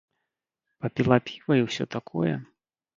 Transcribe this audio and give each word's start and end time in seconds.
Папіла 0.85 1.17
піва 1.29 1.53
і 1.63 1.65
ўсё 1.69 1.83
такое. 1.95 2.33